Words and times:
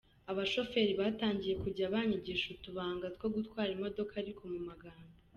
Abashoferi 0.31 0.93
batangiye 1.01 1.53
kujya 1.63 1.93
banyigisha 1.93 2.47
utubanga 2.55 3.05
two 3.17 3.27
gutwara 3.35 3.69
imodoka 3.77 4.13
ariko 4.21 4.41
mu 4.51 4.59
magambo. 4.67 5.11